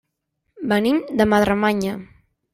[0.71, 1.95] Venim de Madremanya.